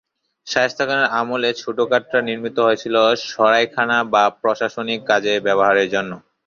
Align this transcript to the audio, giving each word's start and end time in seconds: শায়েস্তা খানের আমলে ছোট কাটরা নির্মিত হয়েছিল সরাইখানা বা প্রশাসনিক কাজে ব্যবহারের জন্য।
শায়েস্তা 0.47 0.83
খানের 0.87 1.11
আমলে 1.19 1.49
ছোট 1.61 1.77
কাটরা 1.91 2.19
নির্মিত 2.29 2.57
হয়েছিল 2.65 2.95
সরাইখানা 3.27 3.97
বা 4.13 4.23
প্রশাসনিক 4.41 4.99
কাজে 5.09 5.33
ব্যবহারের 5.47 5.87
জন্য। 5.95 6.11